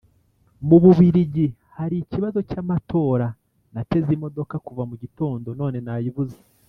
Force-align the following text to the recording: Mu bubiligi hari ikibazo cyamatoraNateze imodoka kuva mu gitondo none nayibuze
Mu 0.67 0.77
bubiligi 0.83 1.45
hari 1.77 1.95
ikibazo 1.99 2.39
cyamatoraNateze 2.49 4.09
imodoka 4.17 4.55
kuva 4.65 4.83
mu 4.89 4.95
gitondo 5.03 5.49
none 5.59 5.77
nayibuze 5.87 6.37